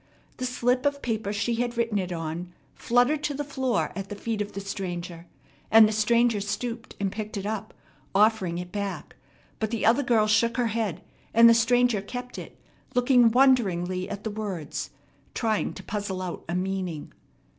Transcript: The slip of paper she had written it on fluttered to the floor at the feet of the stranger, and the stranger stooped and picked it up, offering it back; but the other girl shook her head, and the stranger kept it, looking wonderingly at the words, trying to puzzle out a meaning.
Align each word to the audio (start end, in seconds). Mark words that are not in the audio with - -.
The 0.37 0.47
slip 0.47 0.87
of 0.87 1.03
paper 1.03 1.31
she 1.31 1.57
had 1.61 1.77
written 1.77 1.99
it 1.99 2.11
on 2.11 2.51
fluttered 2.73 3.21
to 3.25 3.35
the 3.35 3.43
floor 3.43 3.91
at 3.95 4.09
the 4.09 4.15
feet 4.15 4.41
of 4.41 4.53
the 4.53 4.59
stranger, 4.59 5.27
and 5.69 5.87
the 5.87 5.91
stranger 5.91 6.41
stooped 6.41 6.95
and 6.99 7.11
picked 7.11 7.37
it 7.37 7.45
up, 7.45 7.71
offering 8.15 8.57
it 8.57 8.71
back; 8.71 9.15
but 9.59 9.69
the 9.69 9.85
other 9.85 10.01
girl 10.01 10.25
shook 10.25 10.57
her 10.57 10.69
head, 10.73 11.03
and 11.35 11.47
the 11.47 11.53
stranger 11.53 12.01
kept 12.01 12.39
it, 12.39 12.57
looking 12.95 13.29
wonderingly 13.29 14.09
at 14.09 14.23
the 14.23 14.31
words, 14.31 14.89
trying 15.35 15.71
to 15.75 15.83
puzzle 15.83 16.23
out 16.23 16.45
a 16.49 16.55
meaning. 16.55 17.13